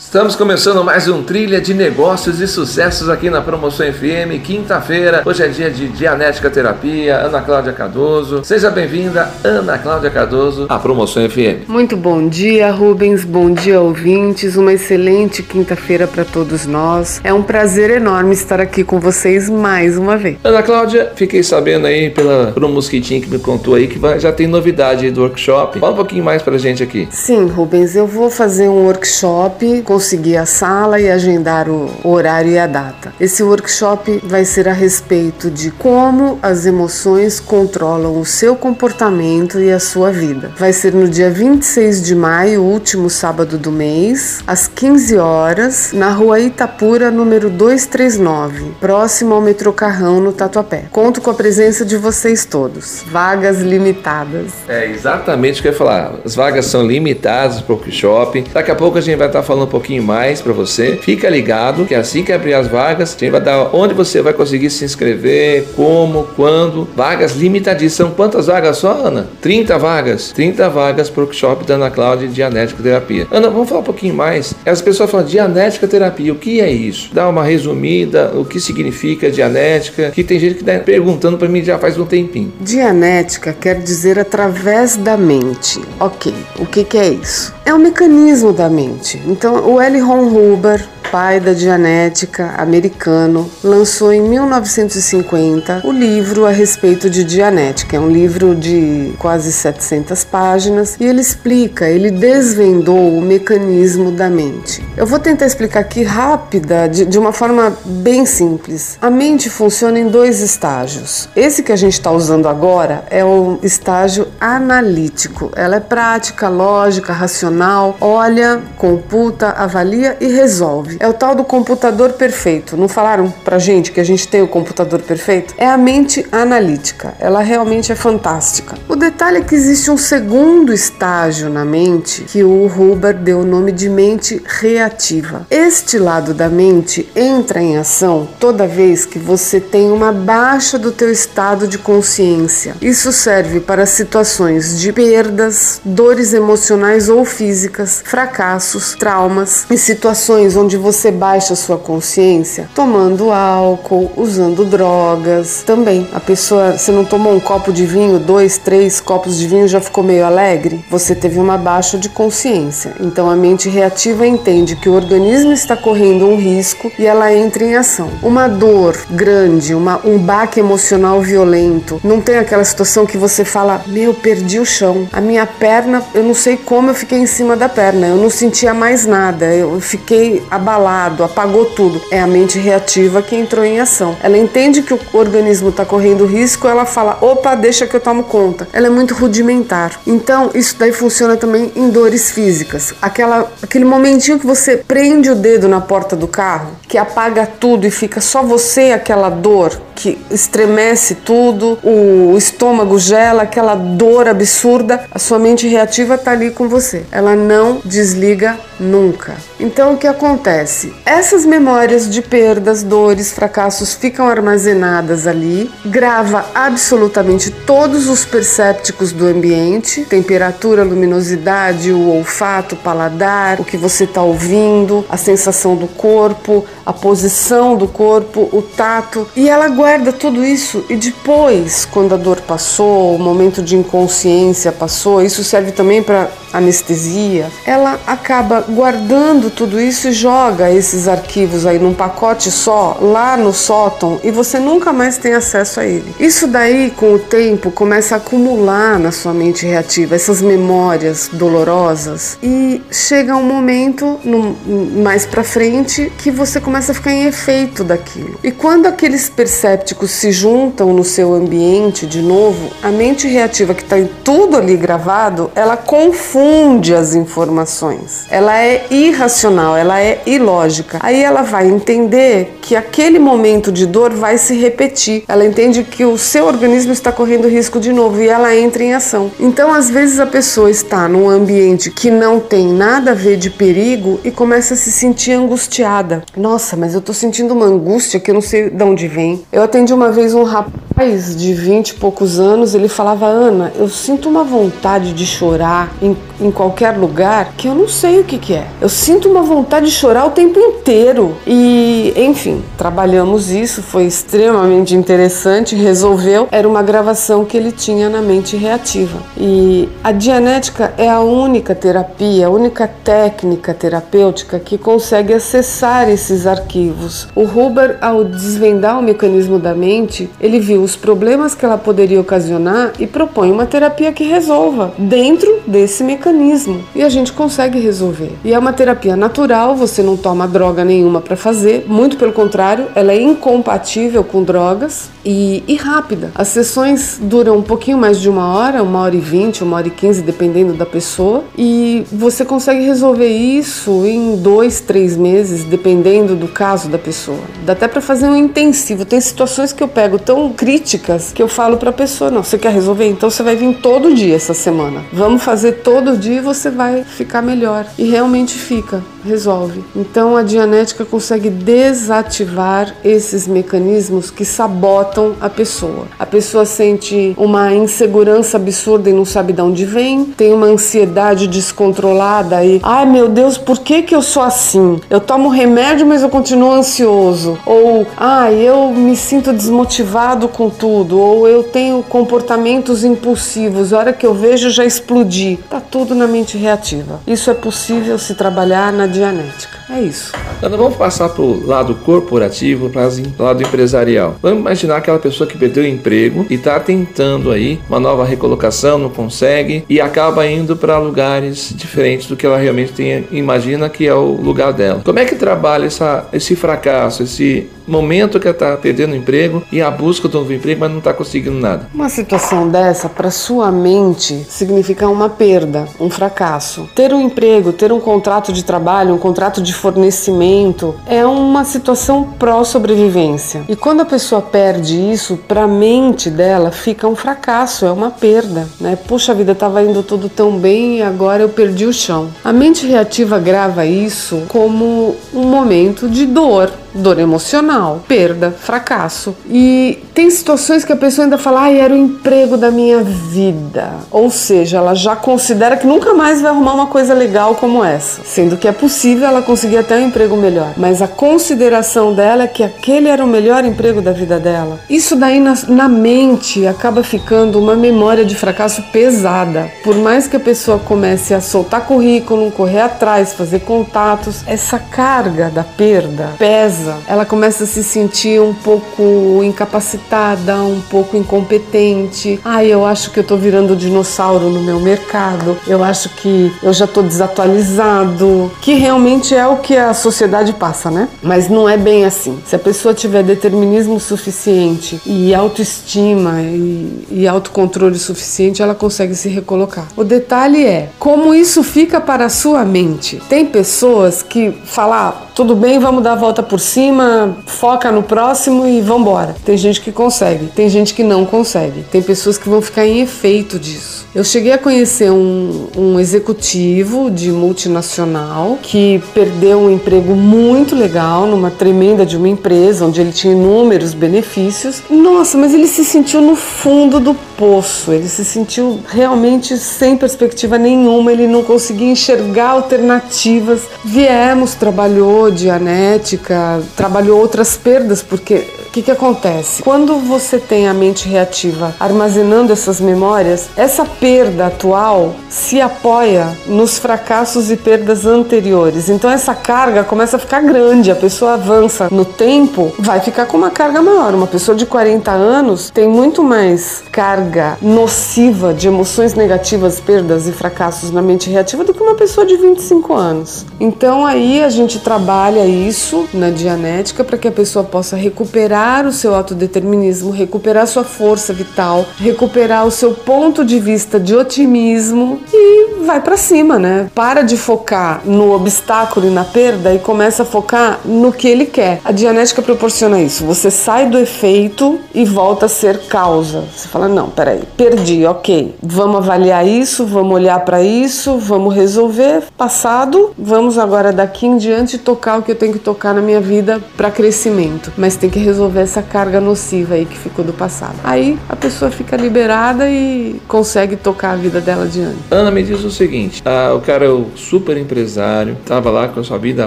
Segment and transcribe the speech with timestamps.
[0.00, 5.22] Estamos começando mais um Trilha de Negócios e Sucessos aqui na Promoção FM, quinta-feira.
[5.26, 8.42] Hoje é dia de Dianética Terapia, Ana Cláudia Cardoso.
[8.42, 11.68] Seja bem-vinda, Ana Cláudia Cardoso, à Promoção FM.
[11.68, 13.24] Muito bom dia, Rubens.
[13.24, 14.56] Bom dia, ouvintes.
[14.56, 17.20] Uma excelente quinta-feira para todos nós.
[17.22, 20.38] É um prazer enorme estar aqui com vocês mais uma vez.
[20.42, 24.32] Ana Cláudia, fiquei sabendo aí pela, um mosquitinho que me contou aí que vai, já
[24.32, 25.78] tem novidade aí do workshop.
[25.78, 27.06] Fala um pouquinho mais pra gente aqui.
[27.10, 32.56] Sim, Rubens, eu vou fazer um workshop conseguir a sala e agendar o horário e
[32.56, 33.12] a data.
[33.18, 39.72] Esse workshop vai ser a respeito de como as emoções controlam o seu comportamento e
[39.72, 40.52] a sua vida.
[40.56, 46.12] Vai ser no dia 26 de maio, último sábado do mês, às 15 horas, na
[46.12, 50.84] rua Itapura, número 239, próximo ao metrô Carrão, no Tatuapé.
[50.92, 53.02] Conto com a presença de vocês todos.
[53.10, 54.52] Vagas limitadas.
[54.68, 56.14] É exatamente o que eu ia falar.
[56.24, 58.44] As vagas são limitadas para o workshop.
[58.54, 60.98] Daqui a pouco a gente vai estar falando um pouquinho mais para você.
[61.02, 64.32] Fica ligado que assim que abrir as vagas, a gente vai dar onde você vai
[64.32, 66.88] conseguir se inscrever, como, quando.
[66.94, 67.90] Vagas limitadíssimas.
[67.90, 69.26] São quantas vagas só, Ana?
[69.40, 70.32] 30 vagas.
[70.32, 73.26] 30 vagas para o workshop da Ana Cláudia de Dianética Terapia.
[73.30, 74.54] Ana, vamos falar um pouquinho mais.
[74.64, 77.10] As pessoas falam Dianética Terapia, o que é isso?
[77.12, 81.62] Dá uma resumida, o que significa Dianética, que tem gente que está perguntando para mim
[81.62, 82.52] já faz um tempinho.
[82.60, 85.80] Dianética quer dizer através da mente.
[85.98, 87.54] Ok, o que, que é isso?
[87.64, 89.20] É o mecanismo da mente.
[89.26, 90.00] Então, o L.
[90.00, 97.96] Ron Huber, pai da Dianética americano, lançou em 1950 o livro a respeito de Dianética.
[97.96, 104.30] É um livro de quase 700 páginas e ele explica, ele desvendou o mecanismo da
[104.30, 104.84] mente.
[104.96, 108.96] Eu vou tentar explicar aqui rápida, de, de uma forma bem simples.
[109.00, 111.28] A mente funciona em dois estágios.
[111.34, 115.50] Esse que a gente está usando agora é o estágio analítico.
[115.56, 120.96] Ela é prática, lógica, racional, olha, computa, avalia e resolve.
[121.00, 122.76] É o tal do computador perfeito.
[122.76, 125.54] Não falaram pra gente que a gente tem o computador perfeito?
[125.56, 127.14] É a mente analítica.
[127.18, 128.76] Ela realmente é fantástica.
[128.88, 133.46] O detalhe é que existe um segundo estágio na mente que o Huber deu o
[133.46, 135.46] nome de mente reativa.
[135.50, 140.92] Este lado da mente entra em ação toda vez que você tem uma baixa do
[140.92, 142.74] teu estado de consciência.
[142.80, 149.39] Isso serve para situações de perdas, dores emocionais ou físicas, fracassos, traumas
[149.70, 155.62] e situações onde você baixa sua consciência tomando álcool, usando drogas.
[155.66, 159.68] Também a pessoa, você não tomou um copo de vinho, dois, três copos de vinho
[159.68, 160.84] já ficou meio alegre?
[160.90, 162.94] Você teve uma baixa de consciência.
[163.00, 167.64] Então a mente reativa entende que o organismo está correndo um risco e ela entra
[167.64, 168.10] em ação.
[168.22, 173.82] Uma dor grande, uma, um baque emocional violento, não tem aquela situação que você fala:
[173.86, 177.56] Meu, perdi o chão, a minha perna, eu não sei como eu fiquei em cima
[177.56, 182.00] da perna, eu não sentia mais nada, eu fiquei abalado, apagou tudo.
[182.10, 184.16] É a mente reativa que entrou em ação.
[184.22, 188.24] Ela entende que o organismo está correndo risco, ela fala: opa, deixa que eu tomo
[188.24, 188.68] conta.
[188.72, 190.00] Ela é muito rudimentar.
[190.06, 192.94] Então, isso daí funciona também em dores físicas.
[193.00, 197.86] Aquela, aquele momentinho que você prende o dedo na porta do carro, que apaga tudo
[197.86, 205.04] e fica só você aquela dor que estremece tudo, o estômago gela, aquela dor absurda,
[205.12, 207.04] a sua mente reativa está ali com você.
[207.12, 209.34] Ela não desliga nunca.
[209.58, 210.94] Então o que acontece?
[211.04, 219.26] Essas memórias de perdas, dores, fracassos ficam armazenadas ali, grava absolutamente todos os percépticos do
[219.26, 225.86] ambiente, temperatura, luminosidade, o olfato, o paladar, o que você está ouvindo, a sensação do
[225.86, 232.14] corpo, a posição do corpo, o tato, e ela guarda tudo isso e depois, quando
[232.14, 238.64] a dor passou, o momento de inconsciência passou, isso serve também para anestesia, ela acaba
[238.68, 244.30] guardando tudo isso e joga esses arquivos aí num pacote só lá no sótão e
[244.30, 246.14] você nunca mais tem acesso a ele.
[246.18, 252.36] Isso daí, com o tempo, começa a acumular na sua mente reativa essas memórias dolorosas
[252.42, 254.56] e chega um momento no,
[255.02, 258.38] mais para frente que você começa a ficar em efeito daquilo.
[258.44, 263.82] E quando aqueles percépticos se juntam no seu ambiente de novo, a mente reativa que
[263.82, 268.24] está em tudo ali gravado, ela confunde as informações.
[268.30, 270.98] Ela é irracional, ela é lógica.
[271.02, 275.24] Aí ela vai entender que aquele momento de dor vai se repetir.
[275.26, 278.94] Ela entende que o seu organismo está correndo risco de novo e ela entra em
[278.94, 279.32] ação.
[279.40, 283.50] Então, às vezes a pessoa está num ambiente que não tem nada a ver de
[283.50, 286.22] perigo e começa a se sentir angustiada.
[286.36, 289.42] Nossa, mas eu tô sentindo uma angústia que eu não sei de onde vem.
[289.52, 293.88] Eu atendi uma vez um rapaz de 20 e poucos anos, ele falava: Ana, eu
[293.88, 298.38] sinto uma vontade de chorar em, em qualquer lugar que eu não sei o que,
[298.38, 298.66] que é.
[298.80, 301.34] Eu sinto uma vontade de chorar o tempo inteiro.
[301.46, 306.48] E, enfim, trabalhamos isso, foi extremamente interessante, resolveu.
[306.50, 309.18] Era uma gravação que ele tinha na mente reativa.
[309.36, 316.46] E a dianética é a única terapia, a única técnica terapêutica que consegue acessar esses
[316.50, 317.28] arquivos.
[317.34, 322.20] O Huber, ao desvendar o mecanismo da mente, ele viu os problemas que ela poderia
[322.20, 326.82] ocasionar e propõe uma terapia que resolva dentro desse mecanismo.
[326.94, 328.32] E a gente consegue resolver.
[328.44, 332.86] E é uma terapia natural, você não toma droga nenhuma para fazer, muito pelo contrário,
[332.94, 336.30] ela é incompatível com drogas e, e, rápida.
[336.34, 339.88] As sessões duram um pouquinho mais de uma hora, uma hora e vinte, uma hora
[339.88, 346.34] e quinze, dependendo da pessoa, e você consegue resolver isso em dois, três meses, dependendo
[346.40, 347.38] do caso da pessoa.
[347.64, 349.04] Dá até para fazer um intensivo.
[349.04, 352.58] Tem situações que eu pego tão críticas que eu falo para a pessoa: não, você
[352.58, 353.06] quer resolver?
[353.06, 355.04] Então você vai vir todo dia essa semana.
[355.12, 357.86] Vamos fazer todo dia e você vai ficar melhor.
[357.98, 359.84] E realmente fica resolve.
[359.94, 366.06] Então a Dianética consegue desativar esses mecanismos que sabotam a pessoa.
[366.18, 371.46] A pessoa sente uma insegurança absurda e não sabe de onde vem, tem uma ansiedade
[371.46, 375.00] descontrolada e, ai meu Deus, por que que eu sou assim?
[375.08, 377.58] Eu tomo remédio, mas eu continuo ansioso.
[377.66, 384.12] Ou, ai, eu me sinto desmotivado com tudo, ou eu tenho comportamentos impulsivos, a hora
[384.12, 385.58] que eu vejo já explodi.
[385.68, 387.20] Tá tudo na mente reativa.
[387.26, 389.78] Isso é possível se trabalhar na dianética.
[389.90, 390.32] É isso.
[390.58, 394.36] Então vamos passar para o lado corporativo, para o lado empresarial.
[394.40, 398.98] Vamos imaginar aquela pessoa que perdeu o emprego e está tentando aí uma nova recolocação,
[398.98, 404.06] não consegue e acaba indo para lugares diferentes do que ela realmente tem, imagina que
[404.06, 405.02] é o lugar dela.
[405.04, 409.62] Como é que trabalha essa, esse fracasso, esse momento que ela está perdendo o emprego
[409.70, 411.88] e a busca do novo emprego, mas não está conseguindo nada.
[411.94, 416.88] Uma situação dessa, para sua mente, significa uma perda, um fracasso.
[416.94, 422.24] Ter um emprego, ter um contrato de trabalho, um contrato de fornecimento, é uma situação
[422.38, 423.62] pró-sobrevivência.
[423.68, 428.10] E quando a pessoa perde isso, para a mente dela fica um fracasso, é uma
[428.10, 428.68] perda.
[428.80, 428.96] Né?
[428.96, 432.30] Puxa, a vida estava indo tudo tão bem e agora eu perdi o chão.
[432.44, 439.36] A mente reativa grava isso como um momento de dor, dor emocional, perda, fracasso.
[439.46, 443.90] E tem situações que a pessoa ainda fala, ah, era o emprego da minha vida.
[444.10, 448.20] Ou seja, ela já considera que nunca mais vai arrumar uma coisa legal como essa.
[448.22, 450.74] Sendo que é possível ela conseguir até um emprego melhor.
[450.76, 454.78] Mas a consideração dela é que aquele era o melhor emprego da vida dela.
[454.90, 459.72] Isso daí na, na mente acaba ficando uma memória de fracasso pesada.
[459.82, 465.48] Por mais que a pessoa comece a soltar currículo, correr atrás, fazer contatos, essa carga
[465.48, 472.40] da perda pesa ela começa a se sentir um pouco incapacitada, um pouco incompetente.
[472.44, 475.56] Ai, eu acho que eu tô virando dinossauro no meu mercado.
[475.66, 480.90] Eu acho que eu já tô desatualizado, que realmente é o que a sociedade passa,
[480.90, 481.08] né?
[481.22, 482.40] Mas não é bem assim.
[482.44, 489.28] Se a pessoa tiver determinismo suficiente e autoestima e, e autocontrole suficiente, ela consegue se
[489.28, 489.86] recolocar.
[489.96, 493.20] O detalhe é como isso fica para a sua mente.
[493.28, 498.02] Tem pessoas que falam, ah, tudo bem, vamos dar a volta por cima, foca no
[498.02, 499.34] próximo e vambora.
[499.44, 501.82] Tem gente que consegue, tem gente que não consegue.
[501.90, 504.06] Tem pessoas que vão ficar em efeito disso.
[504.12, 511.26] Eu cheguei a conhecer um, um executivo de multinacional que perdeu um emprego muito legal
[511.26, 514.82] numa tremenda de uma empresa onde ele tinha inúmeros benefícios.
[514.90, 520.58] Nossa, mas ele se sentiu no fundo do poço, ele se sentiu realmente sem perspectiva
[520.58, 523.62] nenhuma, ele não conseguia enxergar alternativas.
[523.84, 529.62] Viemos, trabalhou dianética, trabalhou outras perdas, porque o que, que acontece?
[529.62, 536.78] Quando você tem a mente reativa armazenando essas memórias, essa perda atual se apoia nos
[536.78, 538.88] fracassos e perdas anteriores.
[538.88, 543.36] Então essa carga começa a ficar grande, a pessoa avança no tempo, vai ficar com
[543.36, 544.14] uma carga maior.
[544.14, 550.32] Uma pessoa de 40 anos tem muito mais carga nociva de emoções negativas, perdas e
[550.32, 553.44] fracassos na mente reativa do que uma pessoa de 25 anos.
[553.58, 558.86] Então aí a gente trabalha isso na dianética para que a pessoa possa recuperar recuperar
[558.86, 559.69] o seu autodeterminismo,
[560.10, 566.16] recuperar sua força vital, recuperar o seu ponto de vista de otimismo e vai para
[566.16, 566.88] cima, né?
[566.94, 571.46] Para de focar no obstáculo e na perda e começa a focar no que ele
[571.46, 571.80] quer.
[571.84, 573.24] A Dianética proporciona isso.
[573.24, 576.44] Você sai do efeito e volta a ser causa.
[576.54, 578.54] Você fala: não, peraí, perdi, ok.
[578.62, 582.24] Vamos avaliar isso, vamos olhar para isso, vamos resolver.
[582.36, 586.20] Passado, vamos agora daqui em diante tocar o que eu tenho que tocar na minha
[586.20, 587.72] vida para crescimento.
[587.76, 590.74] Mas tem que resolver essa carga nociva aí que ficou do passado.
[590.84, 594.98] Aí a pessoa fica liberada e consegue tocar a vida dela adiante.
[595.10, 599.00] Ana, me diz o seguinte: ah, o cara é o super empresário, tava lá com
[599.00, 599.46] a sua vida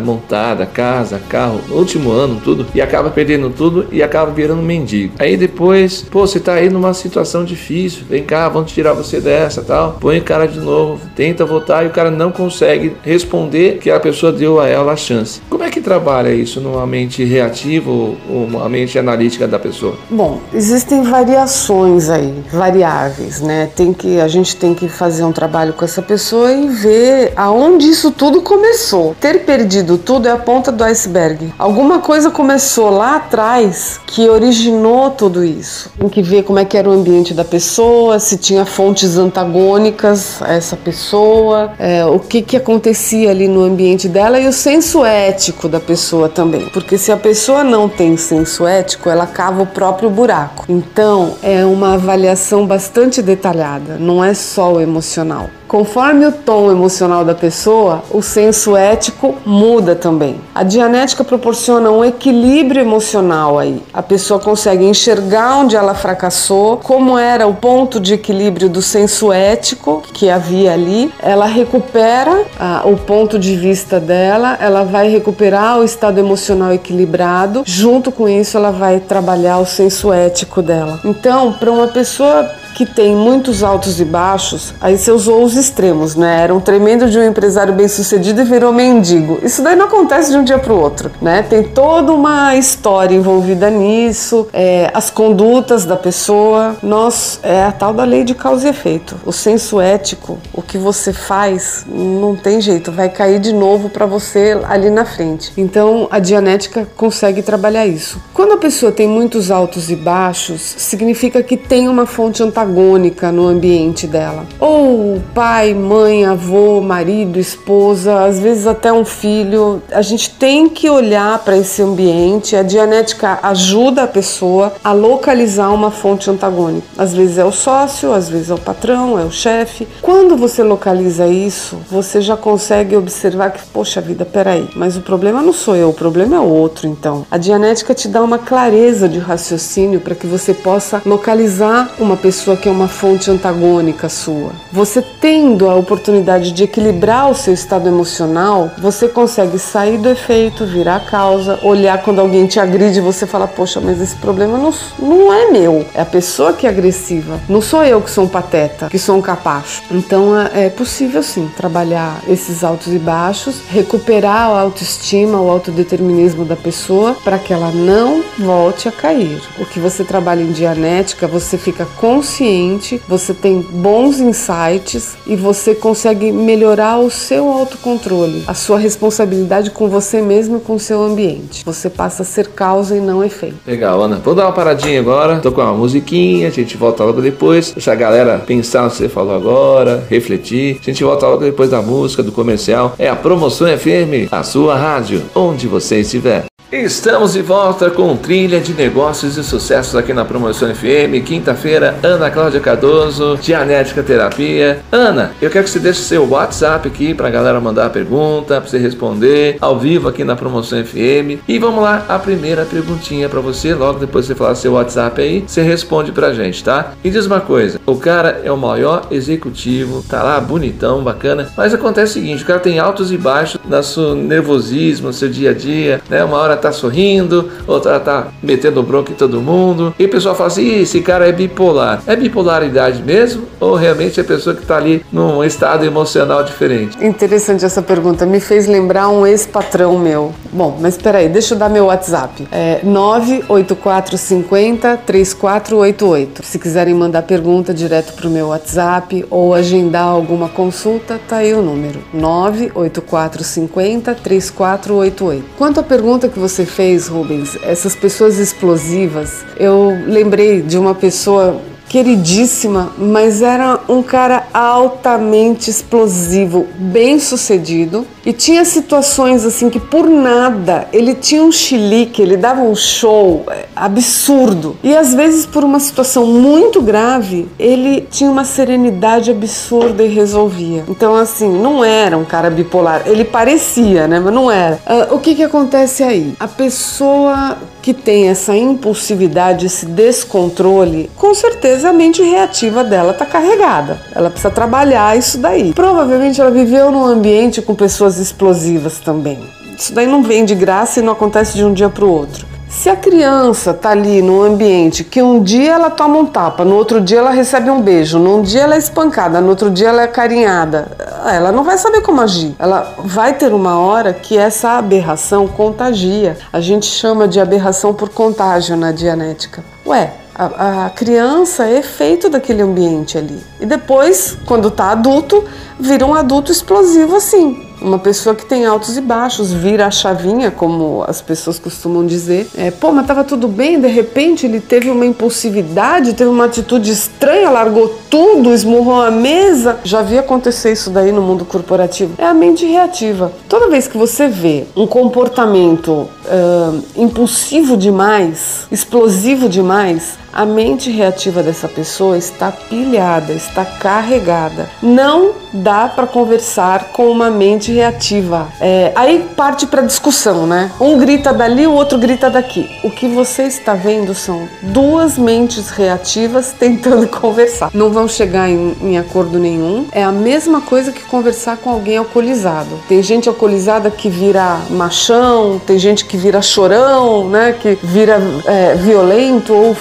[0.01, 5.13] montada, casa, carro, último ano, tudo, e acaba perdendo tudo e acaba virando mendigo.
[5.19, 9.61] Aí depois, pô, você tá aí numa situação difícil, vem cá, vamos tirar você dessa
[9.61, 9.97] tal.
[9.99, 13.99] Põe o cara de novo, tenta voltar e o cara não consegue responder que a
[13.99, 15.41] pessoa deu a ela a chance.
[15.49, 19.95] Como é que trabalha isso numa mente reativa ou uma mente analítica da pessoa?
[20.09, 23.69] Bom, existem variações aí, variáveis, né?
[23.75, 27.88] Tem que a gente tem que fazer um trabalho com essa pessoa e ver aonde
[27.89, 29.15] isso tudo começou.
[29.20, 31.53] Ter perdido tudo é a ponta do iceberg.
[31.58, 35.89] Alguma coisa começou lá atrás que originou tudo isso.
[35.98, 40.41] Tem que ver como é que era o ambiente da pessoa, se tinha fontes antagônicas
[40.41, 45.03] a essa pessoa, é, o que que acontecia ali no ambiente dela e o senso
[45.03, 46.67] ético da pessoa também.
[46.70, 50.65] Porque se a pessoa não tem senso ético, ela cava o próprio buraco.
[50.70, 55.50] Então, é uma avaliação bastante detalhada, não é só o emocional.
[55.73, 60.39] Conforme o tom emocional da pessoa, o senso ético muda também.
[60.53, 63.81] A Dianética proporciona um equilíbrio emocional aí.
[63.91, 69.33] A pessoa consegue enxergar onde ela fracassou, como era o ponto de equilíbrio do senso
[69.33, 71.11] ético que havia ali.
[71.19, 77.63] Ela recupera ah, o ponto de vista dela, ela vai recuperar o estado emocional equilibrado.
[77.65, 80.99] Junto com isso, ela vai trabalhar o senso ético dela.
[81.03, 86.15] Então, para uma pessoa que tem muitos altos e baixos, aí você usou os extremos,
[86.15, 86.41] né?
[86.41, 89.39] Era um tremendo de um empresário bem sucedido e virou mendigo.
[89.43, 91.43] Isso daí não acontece de um dia para o outro, né?
[91.43, 96.75] Tem toda uma história envolvida nisso, é, as condutas da pessoa.
[96.81, 99.15] Nós, é a tal da lei de causa e efeito.
[99.25, 104.05] O senso ético, o que você faz, não tem jeito, vai cair de novo para
[104.05, 105.53] você ali na frente.
[105.55, 108.21] Então a Dianética consegue trabalhar isso.
[108.33, 113.32] Quando a pessoa tem muitos altos e baixos, significa que tem uma fonte antagônica antagônica
[113.32, 114.46] no ambiente dela.
[114.60, 119.82] Ou pai, mãe, avô, marido, esposa, às vezes até um filho.
[119.91, 122.55] A gente tem que olhar para esse ambiente.
[122.55, 126.88] A dianética ajuda a pessoa a localizar uma fonte antagônica.
[126.98, 129.88] Às vezes é o sócio, às vezes é o patrão, é o chefe.
[130.01, 135.41] Quando você localiza isso, você já consegue observar que, poxa vida, peraí, mas o problema
[135.41, 137.25] não sou eu, o problema é o outro, então.
[137.29, 142.52] A dianética te dá uma clareza de raciocínio para que você possa localizar uma pessoa
[142.53, 144.51] pessoa que é uma fonte antagônica sua.
[144.72, 150.65] Você tendo a oportunidade de equilibrar o seu estado emocional, você consegue sair do efeito,
[150.65, 154.57] virar a causa, olhar quando alguém te agride e você fala: Poxa, mas esse problema
[154.57, 157.39] não, não é meu, é a pessoa que é agressiva.
[157.48, 159.83] Não sou eu que sou um pateta, que sou um capacho.
[159.91, 166.45] Então é, é possível sim trabalhar esses altos e baixos, recuperar a autoestima, o autodeterminismo
[166.45, 169.41] da pessoa para que ela não volte a cair.
[169.60, 175.35] O que você trabalha em dianética, você fica consciente consciente, você tem bons insights e
[175.35, 180.79] você consegue melhorar o seu autocontrole, a sua responsabilidade com você mesmo e com o
[180.79, 181.63] seu ambiente.
[181.63, 183.55] Você passa a ser causa e não efeito.
[183.65, 184.17] Legal, Ana.
[184.17, 187.71] Vou dar uma paradinha agora, tô com uma musiquinha, a gente volta logo depois.
[187.71, 190.79] Deixa a galera pensar no que você falou agora, refletir.
[190.81, 192.93] A gente volta logo depois da música, do comercial.
[193.00, 196.52] É a Promoção FM, a sua rádio, onde você estiver.
[196.73, 201.23] Estamos de volta com trilha de negócios e sucessos aqui na Promoção FM.
[201.23, 204.79] Quinta-feira, Ana Cláudia Cardoso, Dianética Terapia.
[204.91, 208.59] Ana, eu quero que você deixe seu WhatsApp aqui para a galera mandar a pergunta,
[208.59, 211.43] para você responder ao vivo aqui na Promoção FM.
[211.47, 213.75] E vamos lá, a primeira perguntinha para você.
[213.75, 216.93] Logo depois você falar seu WhatsApp aí, você responde pra gente, tá?
[217.03, 221.71] E diz uma coisa: o cara é o maior executivo, tá lá bonitão, bacana, mas
[221.71, 225.51] acontece o seguinte: o cara tem altos e baixos no seu nervosismo, no seu dia
[225.51, 226.23] a dia, né?
[226.23, 229.93] Uma hora tá sorrindo, outra tá metendo bronca em todo mundo.
[229.98, 232.01] E o pessoal fala assim: esse cara é bipolar.
[232.08, 233.43] É bipolaridade mesmo?
[233.60, 236.98] Ou realmente é pessoa que tá ali num estado emocional diferente?
[237.03, 238.25] Interessante essa pergunta.
[238.25, 240.34] Me fez lembrar um ex-patrão meu.
[240.53, 242.48] Bom, mas peraí, deixa eu dar meu WhatsApp.
[242.51, 246.45] É 98450 3488.
[246.45, 251.62] Se quiserem mandar pergunta direto pro meu WhatsApp ou agendar alguma consulta, tá aí o
[251.62, 255.43] número: 98450 3488.
[255.57, 260.93] Quanto à pergunta que você você fez, Rubens, essas pessoas explosivas, eu lembrei de uma
[260.93, 261.60] pessoa
[261.93, 270.07] queridíssima, mas era um cara altamente explosivo, bem sucedido e tinha situações assim que por
[270.07, 275.63] nada ele tinha um chilique, ele dava um show é, absurdo e às vezes por
[275.63, 280.85] uma situação muito grave ele tinha uma serenidade absurda e resolvia.
[280.88, 284.79] Então assim não era um cara bipolar, ele parecia, né, mas não era.
[284.88, 286.33] Uh, o que que acontece aí?
[286.39, 293.25] A pessoa que tem essa impulsividade, esse descontrole, com certeza a mente reativa dela está
[293.25, 293.99] carregada.
[294.13, 295.73] Ela precisa trabalhar isso daí.
[295.73, 299.39] Provavelmente ela viveu num ambiente com pessoas explosivas também.
[299.77, 302.53] Isso daí não vem de graça e não acontece de um dia para o outro.
[302.73, 306.75] Se a criança está ali num ambiente que um dia ela toma um tapa, no
[306.75, 310.01] outro dia ela recebe um beijo, num dia ela é espancada, no outro dia ela
[310.01, 310.87] é carinhada,
[311.31, 312.55] ela não vai saber como agir.
[312.57, 316.35] Ela vai ter uma hora que essa aberração contagia.
[316.51, 319.63] A gente chama de aberração por contágio na dianética.
[319.85, 323.39] Ué, a, a, criança é efeito daquele ambiente ali.
[323.59, 325.43] E depois, quando está adulto,
[325.79, 327.67] vira um adulto explosivo assim.
[327.81, 332.47] Uma pessoa que tem altos e baixos, vira a chavinha, como as pessoas costumam dizer.
[332.55, 336.89] É, Pô, mas tava tudo bem, de repente ele teve uma impulsividade, teve uma atitude
[336.89, 339.79] estranha, largou tudo, esmurrou a mesa.
[339.83, 342.13] Já vi acontecer isso daí no mundo corporativo.
[342.17, 343.33] É a mente reativa.
[343.49, 351.43] Toda vez que você vê um comportamento uh, impulsivo demais, explosivo demais, a mente reativa
[351.43, 354.69] dessa pessoa está pilhada, está carregada.
[354.81, 358.47] Não dá para conversar com uma mente reativa.
[358.59, 360.71] É, aí parte para discussão, né?
[360.79, 362.69] Um grita dali, o outro grita daqui.
[362.83, 367.69] O que você está vendo são duas mentes reativas tentando conversar.
[367.73, 369.85] Não vão chegar em, em acordo nenhum.
[369.91, 372.79] É a mesma coisa que conversar com alguém alcoolizado.
[372.87, 377.53] Tem gente alcoolizada que vira machão, tem gente que vira chorão, né?
[377.53, 379.75] Que vira é, violento ou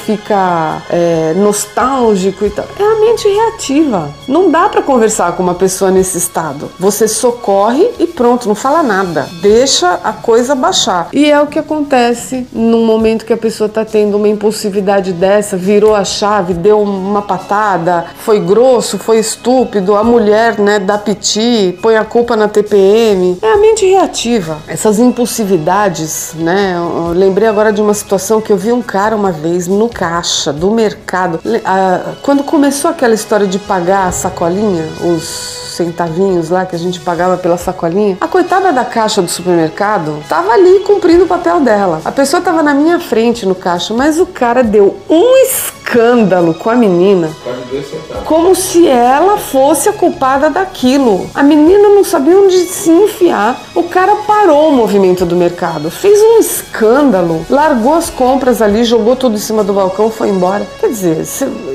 [0.90, 2.64] é, nostálgico e tal.
[2.78, 4.11] É a mente reativa.
[4.28, 6.70] Não dá para conversar com uma pessoa nesse estado.
[6.78, 9.28] Você socorre e pronto, não fala nada.
[9.40, 11.08] Deixa a coisa baixar.
[11.12, 15.56] E é o que acontece no momento que a pessoa está tendo uma impulsividade dessa,
[15.56, 21.78] virou a chave, deu uma patada, foi grosso, foi estúpido, a mulher, né, dá piti,
[21.82, 23.38] põe a culpa na TPM.
[23.42, 24.58] É a mente reativa.
[24.66, 26.75] Essas impulsividades, né?
[26.76, 30.32] Eu lembrei agora de uma situação que eu vi um cara uma vez no caixa
[30.33, 31.41] caixa do mercado.
[32.23, 35.23] Quando começou aquela história de pagar a sacolinha, os
[35.77, 40.53] centavinhos lá que a gente pagava pela sacolinha, a coitada da caixa do supermercado tava
[40.53, 42.01] ali cumprindo o papel dela.
[42.05, 45.82] A pessoa tava na minha frente no caixa, mas o cara deu um escândalo
[46.59, 47.31] com a menina,
[48.24, 51.28] como se ela fosse a culpada daquilo.
[51.35, 53.61] A menina não sabia onde se enfiar.
[53.74, 59.16] O cara parou o movimento do mercado, fez um escândalo, largou as compras ali, jogou
[59.16, 60.66] tudo em cima do balcão, foi embora.
[60.81, 61.26] Quer dizer,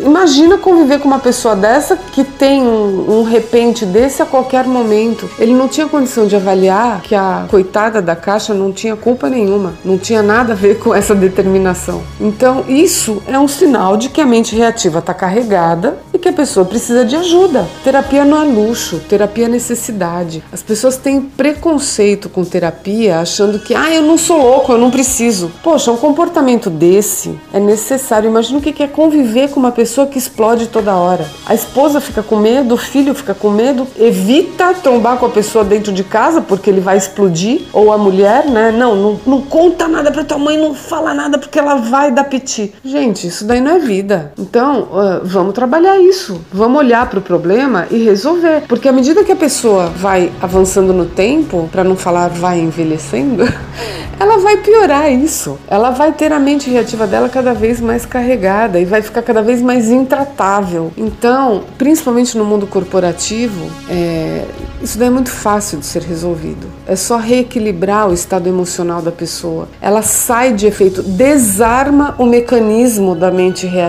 [0.04, 5.30] imagina conviver com uma pessoa dessa que tem um, um repente desse a qualquer momento.
[5.38, 9.74] Ele não tinha condição de avaliar que a coitada da caixa não tinha culpa nenhuma,
[9.86, 12.02] não tinha nada a ver com essa determinação.
[12.20, 16.34] Então, isso é um sinal de que a mente reativa está carregada e que a
[16.34, 17.68] pessoa precisa de ajuda.
[17.84, 20.44] Terapia não é luxo, terapia é necessidade.
[20.52, 24.92] As pessoas têm preconceito com terapia achando que, ah, eu não sou louco, eu não
[24.92, 25.52] preciso.
[25.64, 28.30] Poxa, um comportamento desse é necessário.
[28.30, 31.26] Imagina o que é conviver com uma pessoa que explode toda hora.
[31.46, 35.64] A esposa fica com medo, o filho fica com medo evita trombar com a pessoa
[35.64, 38.72] dentro de casa porque ele vai explodir, ou a mulher, né?
[38.72, 42.24] Não, não, não conta nada pra tua mãe, não fala nada porque ela vai dar
[42.26, 42.74] piti.
[42.84, 43.97] Gente, isso daí não é vida.
[44.38, 46.42] Então, uh, vamos trabalhar isso.
[46.52, 48.64] Vamos olhar para o problema e resolver.
[48.68, 53.44] Porque à medida que a pessoa vai avançando no tempo, para não falar vai envelhecendo,
[54.20, 55.58] ela vai piorar isso.
[55.68, 59.42] Ela vai ter a mente reativa dela cada vez mais carregada e vai ficar cada
[59.42, 60.92] vez mais intratável.
[60.98, 64.46] Então, principalmente no mundo corporativo, é,
[64.82, 66.68] isso daí é muito fácil de ser resolvido.
[66.88, 69.68] É só reequilibrar o estado emocional da pessoa.
[69.82, 73.87] Ela sai de efeito, desarma o mecanismo da mente reativa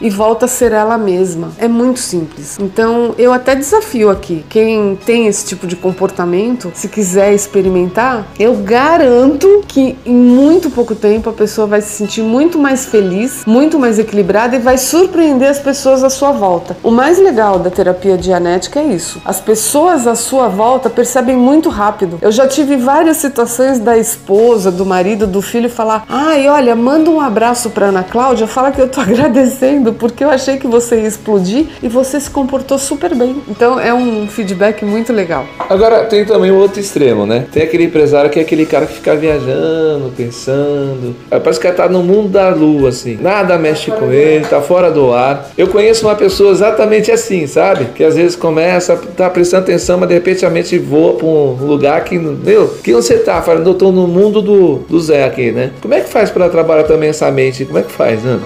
[0.00, 1.52] e volta a ser ela mesma.
[1.58, 2.58] É muito simples.
[2.60, 8.54] Então, eu até desafio aqui quem tem esse tipo de comportamento, se quiser experimentar, eu
[8.56, 13.78] garanto que em muito pouco tempo a pessoa vai se sentir muito mais feliz, muito
[13.78, 16.76] mais equilibrada e vai surpreender as pessoas à sua volta.
[16.82, 19.20] O mais legal da terapia dianética é isso.
[19.24, 22.18] As pessoas à sua volta percebem muito rápido.
[22.20, 27.10] Eu já tive várias situações da esposa, do marido, do filho falar: "Ai, olha, manda
[27.10, 31.00] um abraço para Ana Cláudia, fala que eu tô agradecendo porque eu achei que você
[31.00, 33.42] ia explodir e você se comportou super bem".
[33.48, 35.46] Então é um feedback muito legal.
[35.68, 37.46] Agora tem também o outro extremo, né?
[37.52, 41.14] Tem aquele empresário que é aquele cara que fica viajando pensando.
[41.30, 43.18] Parece que ela tá no mundo da lua, assim.
[43.20, 45.50] Nada mexe com ele, tá fora do ar.
[45.56, 47.86] Eu conheço uma pessoa exatamente assim, sabe?
[47.94, 51.66] Que às vezes começa, tá prestando atenção, mas de repente a mente voa pra um
[51.66, 52.18] lugar que.
[52.18, 53.40] Meu, que você tá?
[53.42, 55.70] Falando, eu tô no mundo do, do Zé aqui, né?
[55.80, 57.64] Como é que faz para trabalhar também essa mente?
[57.64, 58.42] Como é que faz, Ana?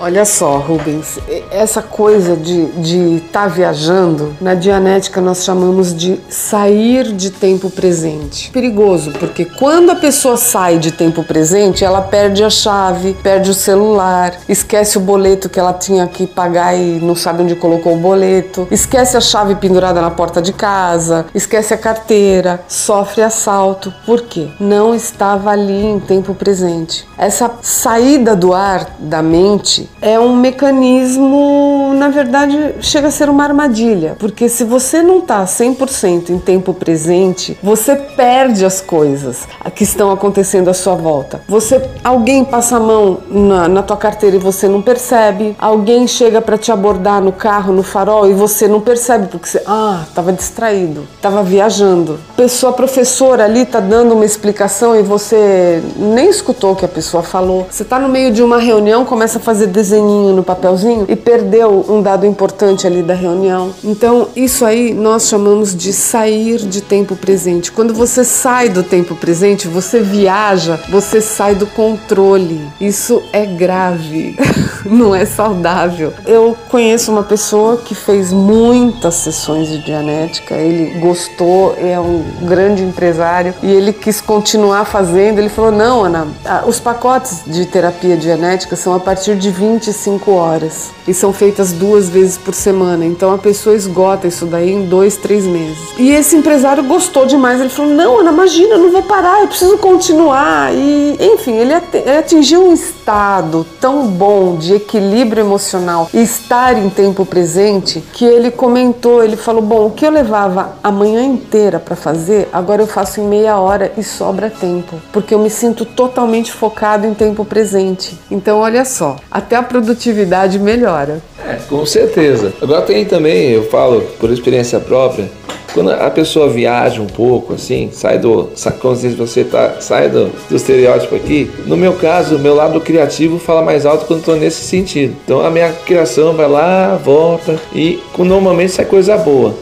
[0.00, 1.18] Olha só, Rubens,
[1.50, 8.48] essa coisa de estar tá viajando, na Dianética nós chamamos de sair de tempo presente.
[8.52, 13.54] Perigoso, porque quando a pessoa sai de tempo presente, ela perde a chave, perde o
[13.54, 18.00] celular, esquece o boleto que ela tinha que pagar e não sabe onde colocou o
[18.00, 23.92] boleto, esquece a chave pendurada na porta de casa, esquece a carteira, sofre assalto.
[24.06, 24.48] Por quê?
[24.60, 27.04] Não estava ali em tempo presente.
[27.18, 33.44] Essa saída do ar da mente é um mecanismo, na verdade, chega a ser uma
[33.44, 39.84] armadilha, porque se você não está 100% em tempo presente, você perde as coisas que
[39.84, 41.40] estão acontecendo à sua volta.
[41.48, 46.40] Você, alguém passa a mão na, na tua carteira e você não percebe, alguém chega
[46.40, 50.32] para te abordar no carro, no farol e você não percebe porque você, ah, estava
[50.32, 52.18] distraído, estava viajando.
[52.36, 57.22] Pessoa professora ali está dando uma explicação e você nem escutou o que a pessoa
[57.22, 57.66] falou.
[57.70, 61.84] Você está no meio de uma reunião, começa a fazer desenhinho no papelzinho e perdeu
[61.88, 63.72] um dado importante ali da reunião.
[63.84, 67.70] Então, isso aí nós chamamos de sair de tempo presente.
[67.70, 72.60] Quando você sai do tempo presente, você viaja, você sai do controle.
[72.80, 74.36] Isso é grave,
[74.84, 76.12] não é saudável.
[76.26, 82.82] Eu conheço uma pessoa que fez muitas sessões de dianética, ele gostou, é um grande
[82.82, 85.38] empresário e ele quis continuar fazendo.
[85.38, 86.26] Ele falou: Não, Ana,
[86.66, 92.08] os pacotes de terapia dianética são a partir de 25 horas e são feitas duas
[92.08, 93.04] vezes por semana.
[93.04, 95.78] Então a pessoa esgota isso daí em dois, três meses.
[95.98, 97.60] E esse empresário gostou demais.
[97.60, 100.72] Ele falou: Não, Ana, imagina, eu não vou parar, eu preciso continuar.
[100.74, 101.74] E enfim, ele
[102.18, 108.50] atingiu um estado tão bom de equilíbrio emocional e estar em tempo presente que ele
[108.50, 112.86] comentou: Ele falou, bom, o que eu levava a manhã inteira para fazer, agora eu
[112.86, 117.44] faço em meia hora e sobra tempo, porque eu me sinto totalmente focado em tempo
[117.44, 118.18] presente.
[118.30, 121.20] Então, olha só, até a produtividade melhora.
[121.46, 122.52] É, com certeza.
[122.60, 125.28] Agora tem também, eu falo por experiência própria,
[125.74, 128.50] quando a pessoa viaja um pouco, assim, sai do.
[128.80, 131.50] Como você tá, sai do, do estereótipo aqui.
[131.66, 135.14] No meu caso, o meu lado criativo fala mais alto quando estou nesse sentido.
[135.24, 139.54] Então a minha criação vai lá, volta e normalmente sai coisa boa.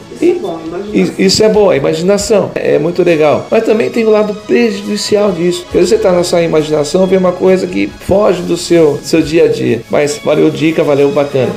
[1.17, 3.47] Isso é bom, a imaginação é muito legal.
[3.49, 5.65] Mas também tem o lado prejudicial disso.
[5.67, 9.21] Às vezes você está na sua imaginação, vê uma coisa que foge do seu, seu
[9.21, 9.81] dia a dia.
[9.89, 11.51] Mas valeu dica, valeu bacana.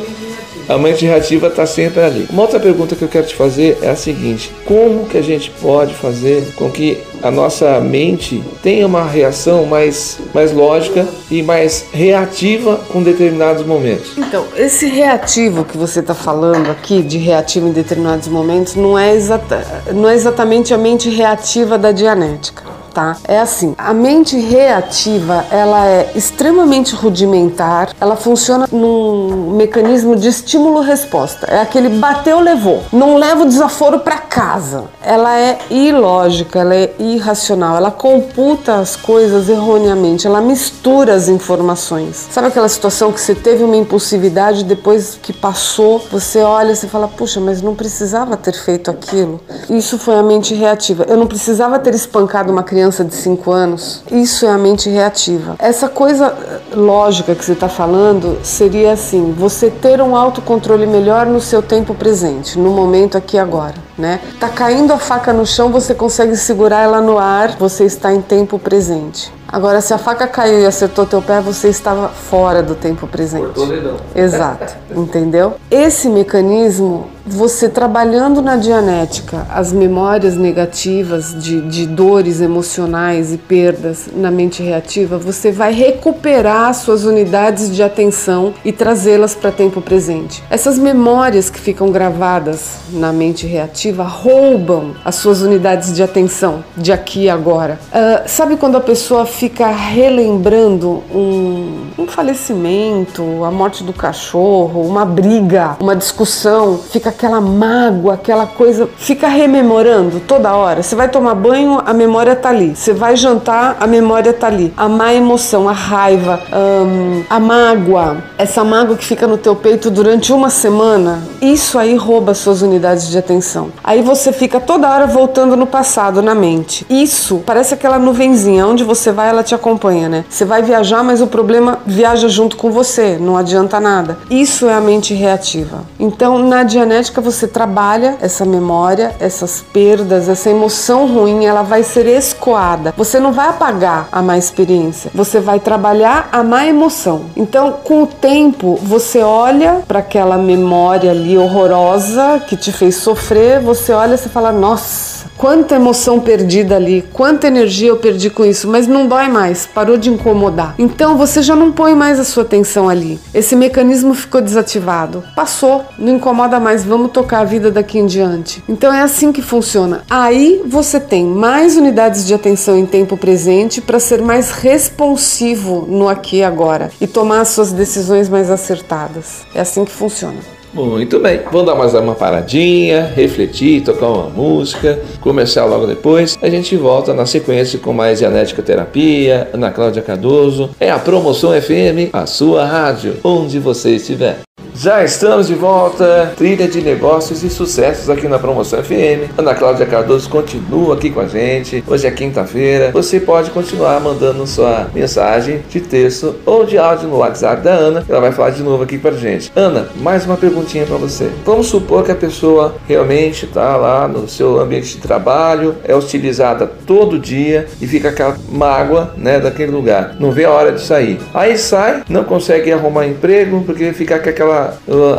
[0.70, 2.28] A mente reativa está sempre ali.
[2.30, 5.50] Uma outra pergunta que eu quero te fazer é a seguinte: como que a gente
[5.50, 11.86] pode fazer com que a nossa mente tenha uma reação mais, mais lógica e mais
[11.92, 14.12] reativa com determinados momentos?
[14.16, 19.12] Então, esse reativo que você está falando aqui, de reativo em determinados momentos, não é,
[19.12, 23.16] exata, não é exatamente a mente reativa da dianética tá?
[23.26, 31.46] É assim, a mente reativa, ela é extremamente rudimentar, ela funciona num mecanismo de estímulo-resposta.
[31.46, 32.82] É aquele bateu, levou.
[32.92, 34.84] Não leva o desaforo para casa.
[35.02, 42.28] Ela é ilógica, ela é irracional, ela computa as coisas erroneamente, ela mistura as informações.
[42.30, 47.08] Sabe aquela situação que você teve uma impulsividade depois que passou, você olha e fala:
[47.08, 49.40] "Puxa, mas não precisava ter feito aquilo".
[49.68, 51.04] Isso foi a mente reativa.
[51.08, 54.88] Eu não precisava ter espancado uma criança criança de 5 anos, isso é a mente
[54.88, 55.54] reativa.
[55.58, 56.34] Essa coisa
[56.74, 61.94] lógica que você está falando seria assim: você ter um autocontrole melhor no seu tempo
[61.94, 63.74] presente, no momento aqui e agora.
[63.98, 64.18] Né?
[64.38, 68.22] Tá caindo a faca no chão, você consegue segurar ela no ar, você está em
[68.22, 69.30] tempo presente.
[69.46, 73.46] Agora, se a faca caiu e acertou teu pé, você estava fora do tempo presente.
[73.46, 73.96] Cortou dedão.
[74.14, 75.56] Exato, entendeu?
[75.70, 84.08] Esse mecanismo, você trabalhando na dianética, as memórias negativas de, de dores emocionais e perdas
[84.14, 90.42] na mente reativa, você vai recuperar suas unidades de atenção e trazê-las para tempo presente.
[90.50, 96.92] Essas memórias que ficam gravadas na mente reativa roubam as suas unidades de atenção de
[96.92, 97.78] aqui e agora.
[97.88, 105.04] Uh, sabe quando a pessoa fica relembrando um, um falecimento, a morte do cachorro, uma
[105.04, 110.82] briga, uma discussão, fica aquela mágoa, aquela coisa, fica rememorando toda hora.
[110.82, 112.74] Você vai tomar banho, a memória tá ali.
[112.74, 114.72] Você vai jantar, a memória tá ali.
[114.76, 119.90] A má emoção, a raiva, um, a mágoa, essa mágoa que fica no teu peito
[119.90, 123.68] durante uma semana, isso aí rouba suas unidades de atenção.
[123.84, 126.86] Aí você fica toda hora voltando no passado, na mente.
[126.88, 130.24] Isso parece aquela nuvenzinha, onde você vai, ela te acompanha, né?
[130.28, 134.18] Você vai viajar, mas o problema viaja junto com você, não adianta nada.
[134.30, 135.82] Isso é a mente reativa.
[135.98, 142.06] Então, na Dianética, você trabalha essa memória, essas perdas, essa emoção ruim, ela vai ser
[142.06, 142.92] escoada.
[142.96, 147.26] Você não vai apagar a má experiência, você vai trabalhar a má emoção.
[147.36, 153.60] Então, com o tempo, você olha para aquela memória ali horrorosa que te fez sofrer,
[153.60, 158.68] você olha e fala: nossa Quanta emoção perdida ali, quanta energia eu perdi com isso,
[158.68, 160.74] mas não dói mais, parou de incomodar.
[160.78, 163.18] Então você já não põe mais a sua atenção ali.
[163.32, 165.24] Esse mecanismo ficou desativado.
[165.34, 168.62] Passou, não incomoda mais, vamos tocar a vida daqui em diante.
[168.68, 170.02] Então é assim que funciona.
[170.10, 176.08] Aí você tem mais unidades de atenção em tempo presente para ser mais responsivo no
[176.08, 179.46] aqui e agora e tomar as suas decisões mais acertadas.
[179.54, 180.38] É assim que funciona.
[180.72, 186.38] Muito bem, vamos dar mais uma paradinha, refletir, tocar uma música, começar logo depois.
[186.40, 190.70] A gente volta na sequência com mais Dianética Terapia, Ana Cláudia Cardoso.
[190.78, 194.40] É a Promoção FM, a sua rádio, onde você estiver.
[194.74, 199.30] Já estamos de volta, trilha de negócios e sucessos aqui na Promoção FM.
[199.36, 201.84] Ana Cláudia Cardoso continua aqui com a gente.
[201.86, 202.90] Hoje é quinta-feira.
[202.92, 208.04] Você pode continuar mandando sua mensagem de texto ou de áudio no WhatsApp da Ana.
[208.08, 209.52] Ela vai falar de novo aqui pra gente.
[209.54, 211.30] Ana, mais uma perguntinha para você.
[211.44, 216.66] Vamos supor que a pessoa realmente está lá no seu ambiente de trabalho, é utilizada
[216.86, 220.16] todo dia e fica aquela mágoa, né, daquele lugar.
[220.18, 221.18] Não vê a hora de sair.
[221.34, 224.59] Aí sai, não consegue arrumar emprego porque fica com aquela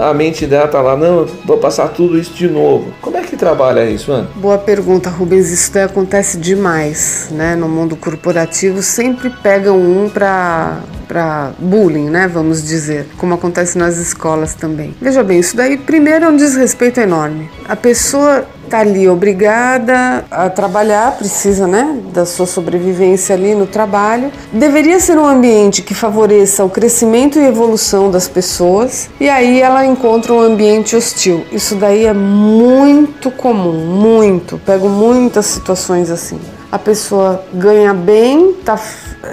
[0.02, 2.94] a mente dela tá lá, não, vou passar tudo isso de novo.
[3.02, 4.28] Como é que trabalha isso, Ana?
[4.36, 5.50] Boa pergunta, Rubens.
[5.50, 7.56] Isso daí acontece demais, né?
[7.56, 10.80] No mundo corporativo sempre pegam um para
[11.12, 14.96] para bullying, né, vamos dizer, como acontece nas escolas também.
[15.02, 17.50] Veja bem, isso daí primeiro é um desrespeito enorme.
[17.68, 24.32] A pessoa está ali obrigada a trabalhar, precisa, né, da sua sobrevivência ali no trabalho.
[24.54, 29.86] Deveria ser um ambiente que favoreça o crescimento e evolução das pessoas, e aí ela
[29.86, 31.44] encontra um ambiente hostil.
[31.52, 34.58] Isso daí é muito comum, muito.
[34.66, 36.40] Pego muitas situações assim.
[36.72, 38.80] A pessoa ganha bem, tá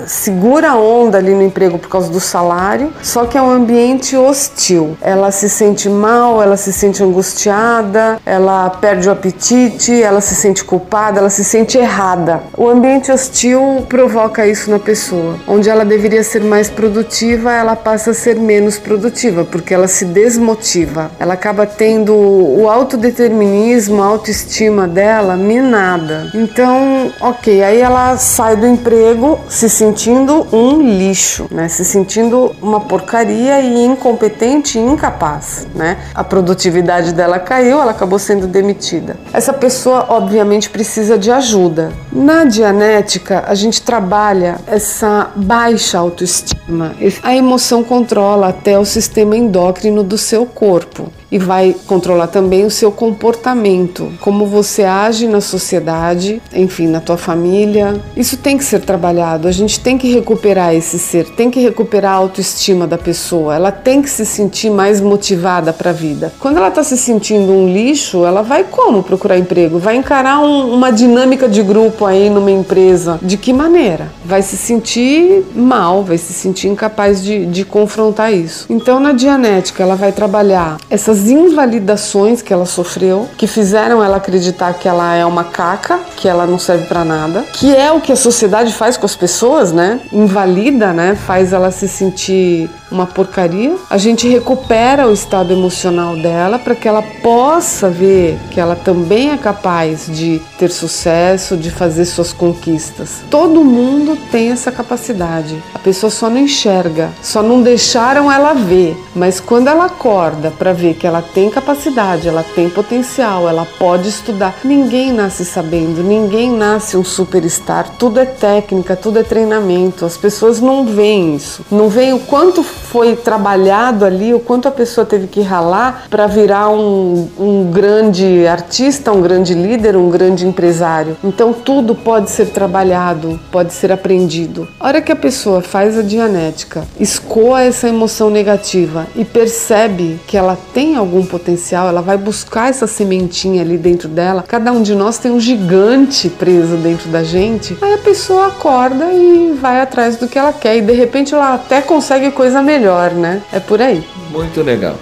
[0.06, 4.16] segura a onda ali no emprego por causa do salário, só que é um ambiente
[4.16, 4.96] hostil.
[5.00, 10.64] Ela se sente mal, ela se sente angustiada, ela perde o apetite, ela se sente
[10.64, 12.42] culpada, ela se sente errada.
[12.56, 15.36] O ambiente hostil provoca isso na pessoa.
[15.46, 20.04] Onde ela deveria ser mais produtiva, ela passa a ser menos produtiva, porque ela se
[20.04, 21.10] desmotiva.
[21.18, 26.30] Ela acaba tendo o autodeterminismo, a autoestima dela minada.
[26.34, 31.68] Então, ok, aí ela sai do emprego, se sentindo um lixo, né?
[31.68, 35.98] Se sentindo uma porcaria e incompetente e incapaz, né?
[36.14, 39.16] A produtividade dela caiu, ela acabou sendo demitida.
[39.32, 41.92] Essa pessoa, obviamente, precisa de ajuda.
[42.12, 46.94] Na Dianética, a gente trabalha essa baixa autoestima.
[47.22, 52.70] A emoção controla até o sistema endócrino do seu corpo e vai controlar também o
[52.70, 58.00] seu comportamento, como você age na sociedade, enfim, na tua família.
[58.16, 59.46] Isso tem que ser trabalhado.
[59.46, 63.54] A gente tem que recuperar esse ser, tem que recuperar a autoestima da pessoa.
[63.54, 66.32] Ela tem que se sentir mais motivada para a vida.
[66.40, 69.78] Quando ela está se sentindo um lixo, ela vai como procurar emprego?
[69.78, 73.18] Vai encarar um, uma dinâmica de grupo aí numa empresa?
[73.22, 74.10] De que maneira?
[74.24, 78.66] Vai se sentir mal, vai se sentir incapaz de, de confrontar isso.
[78.70, 84.18] Então, na Dianética, ela vai trabalhar essas as invalidações que ela sofreu, que fizeram ela
[84.18, 88.00] acreditar que ela é uma caca, que ela não serve para nada, que é o
[88.00, 90.00] que a sociedade faz com as pessoas, né?
[90.12, 91.16] Invalida, né?
[91.16, 93.74] Faz ela se sentir uma porcaria.
[93.90, 99.30] A gente recupera o estado emocional dela para que ela possa ver que ela também
[99.30, 103.22] é capaz de ter sucesso, de fazer suas conquistas.
[103.30, 105.60] Todo mundo tem essa capacidade.
[105.74, 108.96] A pessoa só não enxerga, só não deixaram ela ver.
[109.14, 114.08] Mas quando ela acorda para ver que ela tem capacidade, ela tem potencial, ela pode
[114.08, 114.54] estudar.
[114.62, 117.96] Ninguém nasce sabendo, ninguém nasce um superstar.
[117.98, 120.04] Tudo é técnica, tudo é treinamento.
[120.04, 124.70] As pessoas não veem isso, não veem o quanto foi trabalhado ali, o quanto a
[124.70, 130.46] pessoa teve que ralar para virar um, um grande artista, um grande líder, um grande
[130.46, 131.16] empresário.
[131.24, 134.68] Então tudo pode ser trabalhado, pode ser aprendido.
[134.78, 140.36] A hora que a pessoa faz a dianética, escoa essa emoção negativa e percebe que
[140.36, 144.44] ela tem algum potencial, ela vai buscar essa sementinha ali dentro dela.
[144.46, 147.76] Cada um de nós tem um gigante preso dentro da gente.
[147.80, 151.54] Aí a pessoa acorda e vai atrás do que ela quer e de repente ela
[151.54, 153.42] até consegue coisa melhor, né?
[153.52, 154.04] É por aí.
[154.30, 154.96] Muito legal.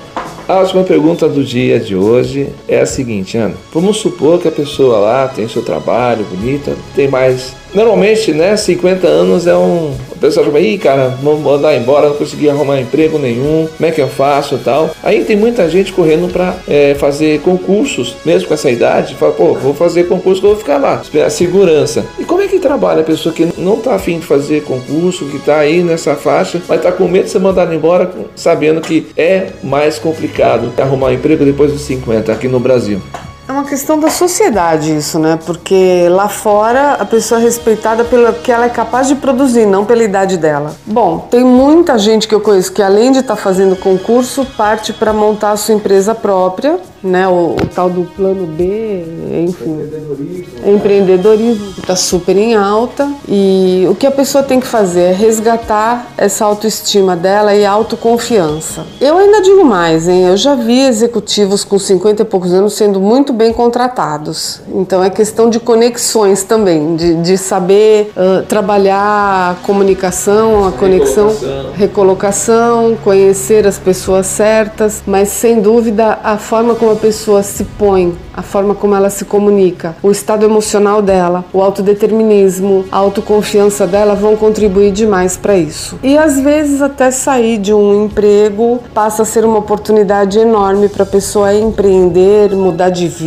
[0.48, 3.56] A última pergunta do dia de hoje é a seguinte, Ana.
[3.72, 9.06] Vamos supor que a pessoa lá tem seu trabalho bonita, tem mais Normalmente, né, 50
[9.06, 9.94] anos é um.
[10.10, 13.92] O pessoal fala, ih, cara, vou mandar embora, não consegui arrumar emprego nenhum, como é
[13.92, 14.90] que eu faço tal.
[15.02, 19.54] Aí tem muita gente correndo para é, fazer concursos, mesmo com essa idade, fala, pô,
[19.54, 22.04] vou fazer concurso que eu vou ficar lá, esperar segurança.
[22.18, 25.38] E como é que trabalha a pessoa que não tá afim de fazer concurso, que
[25.38, 29.48] tá aí nessa faixa, mas tá com medo de ser mandado embora, sabendo que é
[29.62, 33.00] mais complicado arrumar um emprego depois dos 50 aqui no Brasil?
[33.48, 35.38] É uma questão da sociedade isso, né?
[35.46, 39.84] Porque lá fora a pessoa é respeitada pelo que ela é capaz de produzir, não
[39.84, 40.74] pela idade dela.
[40.84, 44.92] Bom, tem muita gente que eu conheço que além de estar tá fazendo concurso, parte
[44.92, 47.26] para montar a sua empresa própria né?
[47.28, 49.04] O, o, tal do plano B,
[49.46, 49.80] enfim.
[49.80, 50.74] Empreendedorismo.
[50.74, 56.12] Empreendedorismo está super em alta e o que a pessoa tem que fazer é resgatar
[56.16, 58.84] essa autoestima dela e autoconfiança.
[59.00, 60.26] Eu ainda digo mais, hein?
[60.26, 64.60] Eu já vi executivos com 50 e poucos anos sendo muito bem contratados.
[64.74, 71.28] Então é questão de conexões também, de, de saber uh, trabalhar a comunicação, a conexão,
[71.28, 71.72] recolocação.
[71.74, 78.16] recolocação, conhecer as pessoas certas, mas sem dúvida a forma como a pessoa se põe,
[78.34, 84.14] a forma como ela se comunica, o estado emocional dela, o autodeterminismo, a autoconfiança dela
[84.14, 85.98] vão contribuir demais para isso.
[86.02, 91.02] E às vezes até sair de um emprego passa a ser uma oportunidade enorme para
[91.02, 93.25] a pessoa empreender, mudar de vida,